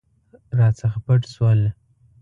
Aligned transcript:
راڅخه 0.57 0.99
پټ 1.05 1.21
شول. 1.33 1.61